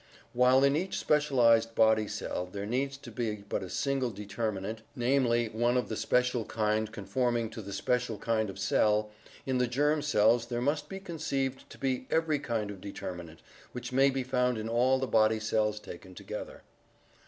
[0.33, 5.47] While in each specialized body cell there needs to be but a single determinant, namely,
[5.49, 9.11] one of the special kind conforming to the special kind of cell,
[9.45, 13.43] in the germ cells there must be conceived to be every kind of determinant
[13.73, 16.63] which may be found in all the body cells taken together.